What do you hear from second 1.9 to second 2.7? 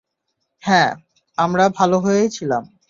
হয়েই ছিলাম।